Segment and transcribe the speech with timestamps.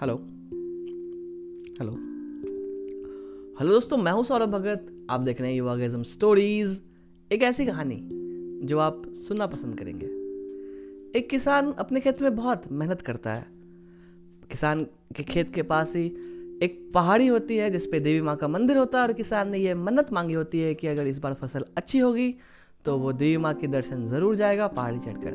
[0.00, 0.14] Hello.
[1.80, 1.92] Hello.
[3.60, 6.80] Hello दोस्तों, मैं हूँ सौरभ भगत। आप देख रहे हैं युवागजम स्टोरीज
[7.30, 7.98] एक ऐसी कहानी
[8.66, 10.06] जो आप सुनना पसंद करेंगे।
[11.18, 13.46] एक किसान अपने खेत में बहुत मेहनत करता है।
[14.50, 14.84] किसान
[15.16, 16.06] के खेत के पास ही
[16.62, 19.74] एक पहाड़ी होती है जिसपे देवी माँ का मंदिर होता है, और किसान ने यह
[19.74, 22.34] मन्नत मांगी होती है कि अगर इस बार फ़सल अच्छी होगी
[22.84, 25.32] तो वो देवी माँ के दर्शन ज़रूर जाएगा पहाड़ी चढ़कर।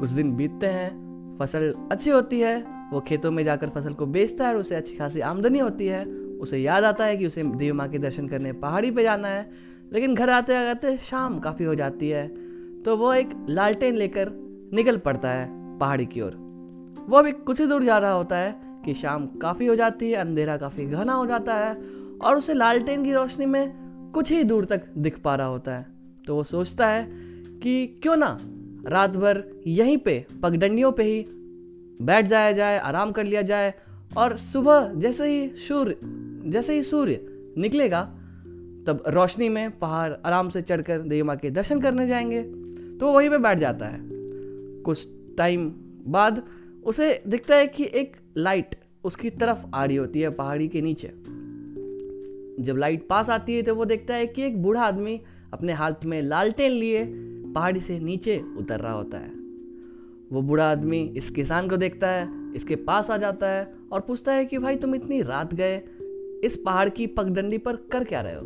[0.00, 4.46] कुछ दिन बीतते हैं, फ़सल अच्छी होती है वो खेतों में जाकर फ़सल को बेचता
[4.46, 6.04] है और उसे अच्छी खासी आमदनी होती है।
[6.40, 9.50] उसे याद आता है कि उसे देवी माँ के दर्शन करने पहाड़ी पे जाना है।
[9.92, 12.26] लेकिन घर आते आते शाम काफ़ी हो जाती है
[12.82, 14.30] तो वो एक लालटेन लेकर
[14.74, 15.48] निकल पड़ता है
[15.78, 16.34] पहाड़ी की ओर।
[17.08, 18.54] वो अभी कुछ ही दूर जा रहा होता है
[18.84, 21.74] कि शाम काफ़ी हो जाती है, अंधेरा काफ़ी घना हो जाता है
[22.22, 25.86] और उसे लालटेन की रोशनी में कुछ ही दूर तक दिख पा रहा होता है।
[26.26, 27.04] तो वो सोचता है
[27.62, 28.36] कि क्यों ना
[28.86, 31.24] रात भर यहीं पे पगडंडियों पे ही
[32.02, 33.74] बैठ जाया जाए, आराम कर लिया जाए
[34.16, 35.96] और सुबह जैसे ही सूर्य
[36.50, 37.26] जैसे ही सूर्य
[37.58, 38.02] निकलेगा,
[38.86, 42.42] तब रोशनी में पहाड़ आराम से चढ़कर देवी माँ के दर्शन करने जाएँगे।
[42.98, 44.00] तो वहीं पे बैठ जाता है।
[44.82, 45.72] कुछ टाइम
[46.06, 46.42] बाद
[46.84, 51.08] उसे दिखता है कि एक लाइट उसकी तरफ़ आ रही होती है पहाड़ी के नीचे।
[52.62, 55.20] जब लाइट पास आती है तो वो देखता है कि एक बूढ़ा आदमी
[55.52, 57.04] अपने हाथ में लालटेन लिए
[57.54, 59.43] पहाड़ी से नीचे उतर रहा होता है।
[60.34, 64.32] वो बूढ़ा आदमी इस किसान को देखता है, इसके पास आ जाता है और पूछता
[64.32, 65.82] है कि, भाई, तुम इतनी रात गए,
[66.44, 68.42] इस पहाड़ की पगडंडी पर कर क्या रहे हो?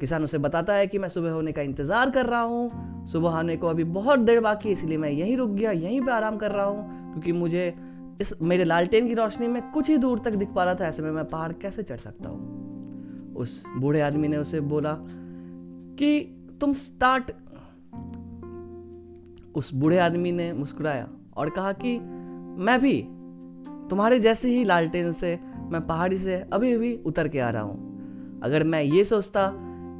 [0.00, 2.70] किसान उसे बताता है कि, मैं सुबह होने का इंतज़ार कर रहा हूँ,
[3.06, 6.12] सुबह आने को अभी बहुत देर बाकी है, इसलिए मैं यहीं रुक गया, यहीं पे
[6.12, 7.74] आराम कर रहा हूँ, क्योंकि मुझे
[8.20, 11.02] इस, मेरे लालटेन की रोशनी में कुछ ही दूर तक दिख पा रहा था, ऐसे
[11.02, 12.64] में मैं पहाड़ कैसे चढ़ सकता हूँ?
[13.34, 14.96] उस बूढ़े आदमी ने उसे बोला
[15.98, 17.30] कि, तुम स्टार्ट
[19.54, 21.98] उस बूढ़े आदमी ने मुस्कुराया और कहा कि,
[22.64, 23.08] मैं भी,
[23.90, 25.38] तुम्हारे जैसे ही लालटेन से
[25.70, 29.50] मैं पहाड़ी से अभी अभी उतर के आ रहा हूँ। अगर मैं ये सोचता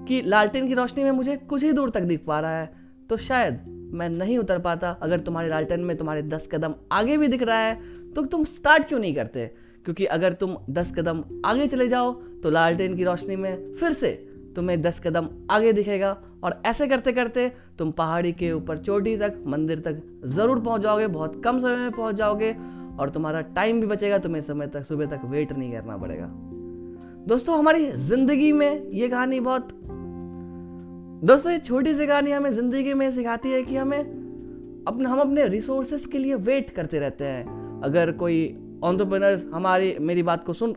[0.09, 2.73] कि लालटेन की रोशनी में मुझे कुछ ही दूर तक दिख पा रहा है
[3.11, 3.61] तो शायद
[3.95, 7.59] मैं नहीं उतर पाता। अगर तुम्हारे लालटेन में तुम्हारे दस कदम आगे भी दिख रहा
[7.59, 7.81] है
[8.13, 9.47] तो तुम स्टार्ट क्यों नहीं करते?
[9.85, 14.34] क्योंकि अगर तुम दस कदम आगे चले जाओ तो लालटेन की रोशनी में फिर से
[14.57, 17.49] तुम्हें दस कदम आगे दिखेगा और ऐसे करते करते
[17.79, 21.91] तुम पहाड़ी के ऊपर चोटी तक, मंदिर तक ज़रूर पहुँच जाओगे, बहुत कम समय में
[21.91, 22.55] पहुँच जाओगे
[22.99, 26.31] और तुम्हारा टाइम भी बचेगा, तुम्हें समय तक, सुबह तक वेट नहीं करना पड़ेगा।
[27.27, 29.69] दोस्तों, हमारी ज़िंदगी में ये कहानी बहुत
[31.25, 33.99] दोस्तों, ये छोटी सी कहानी हमें ज़िंदगी में सिखाती है कि हमें
[34.89, 38.37] अपने हम अपने रिसोर्सेस के लिए वेट करते रहते हैं। अगर कोई
[38.85, 40.75] ऑन्टरप्रेनर्स हमारी मेरी बात को सुन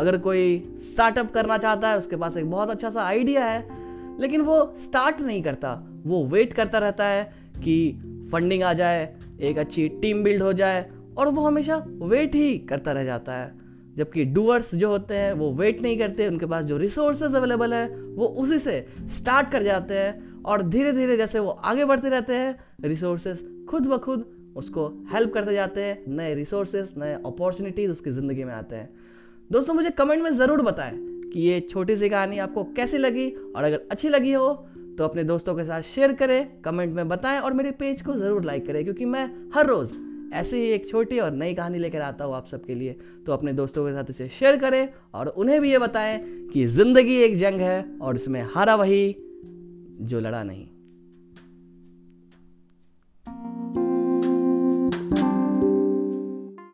[0.00, 3.66] अगर कोई स्टार्टअप करना चाहता है, उसके पास एक बहुत अच्छा सा आइडिया है,
[4.20, 5.72] लेकिन वो स्टार्ट नहीं करता।
[6.06, 7.32] वो वेट करता रहता है
[7.64, 7.92] कि
[8.32, 12.92] फंडिंग आ जाए, एक अच्छी टीम बिल्ड हो जाए, और वो हमेशा वेट ही करता
[12.92, 13.58] रह जाता है।
[13.96, 17.88] जबकि डूअर्स जो होते हैं, वो वेट नहीं करते, उनके पास जो रिसोर्सेज अवेलेबल है,
[17.90, 22.34] वो उसी से स्टार्ट कर जाते हैं, और धीरे धीरे जैसे वो आगे बढ़ते रहते
[22.34, 24.24] हैं रिसोर्सेज खुद ब खुद
[24.56, 28.88] उसको हेल्प करते जाते हैं, नए रिसोर्सेज नए अपॉर्चुनिटीज़ उसकी ज़िंदगी में आते हैं।
[29.50, 30.98] दोस्तों, मुझे कमेंट में ज़रूर बताएँ
[31.32, 34.48] कि ये छोटी सी कहानी आपको कैसी लगी और अगर अच्छी लगी हो
[34.98, 38.44] तो अपने दोस्तों के साथ शेयर करें, कमेंट में बताएँ और मेरे पेज को ज़रूर
[38.44, 39.24] लाइक करें, क्योंकि मैं
[39.54, 39.92] हर रोज़
[40.34, 42.96] ऐसे ही एक छोटी और नई कहानी लेकर आता हूँ आप सबके लिए।
[43.26, 46.18] तो अपने दोस्तों के साथ इसे शेयर करें और उन्हें भी ये बताएँ
[46.52, 49.16] कि ज़िंदगी एक जंग है और इसमें हारा वही
[50.02, 50.66] जो लड़ा नहीं।